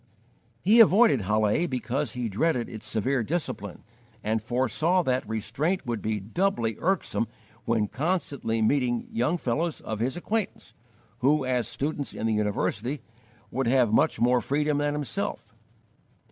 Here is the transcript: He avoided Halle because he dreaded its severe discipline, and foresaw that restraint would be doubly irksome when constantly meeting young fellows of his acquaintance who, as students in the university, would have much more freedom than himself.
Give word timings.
He 0.63 0.79
avoided 0.79 1.21
Halle 1.25 1.67
because 1.67 2.13
he 2.13 2.27
dreaded 2.27 2.67
its 2.67 2.87
severe 2.87 3.21
discipline, 3.21 3.83
and 4.23 4.41
foresaw 4.41 5.03
that 5.03 5.29
restraint 5.29 5.85
would 5.85 6.01
be 6.01 6.19
doubly 6.19 6.75
irksome 6.79 7.27
when 7.65 7.87
constantly 7.87 8.63
meeting 8.63 9.07
young 9.11 9.37
fellows 9.37 9.79
of 9.81 9.99
his 9.99 10.17
acquaintance 10.17 10.73
who, 11.19 11.45
as 11.45 11.67
students 11.67 12.15
in 12.15 12.25
the 12.25 12.33
university, 12.33 13.01
would 13.51 13.67
have 13.67 13.93
much 13.93 14.19
more 14.19 14.41
freedom 14.41 14.79
than 14.79 14.95
himself. 14.95 15.53